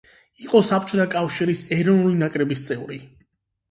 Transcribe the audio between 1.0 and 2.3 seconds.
კავშირის ეროვნული